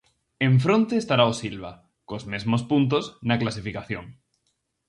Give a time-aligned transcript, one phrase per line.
[0.47, 1.71] En fronte estará o Silva,
[2.07, 4.05] cos mesmos puntos na clasificación.